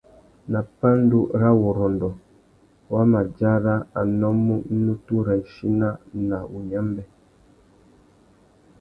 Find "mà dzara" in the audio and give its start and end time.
3.11-3.75